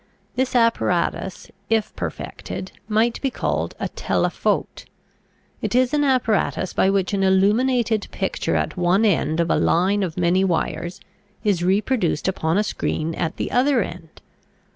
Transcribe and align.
This 0.35 0.55
apparatus, 0.55 1.51
if 1.69 1.95
perfected, 1.95 2.71
might 2.87 3.21
be 3.21 3.29
called 3.29 3.75
a 3.79 3.87
Telephote. 3.87 4.85
It 5.61 5.75
is 5.75 5.93
an 5.93 6.03
apparatus 6.03 6.73
by 6.73 6.89
which 6.89 7.13
an 7.13 7.21
illuminated 7.21 8.07
picture 8.09 8.55
at 8.55 8.75
one 8.75 9.05
end 9.05 9.39
of 9.39 9.51
a 9.51 9.55
line 9.59 10.01
of 10.01 10.17
many 10.17 10.43
wires 10.43 11.01
is 11.43 11.63
reproduced 11.63 12.27
upon 12.27 12.57
a 12.57 12.63
screen 12.63 13.13
at 13.13 13.37
the 13.37 13.51
other 13.51 13.83
end. 13.83 14.21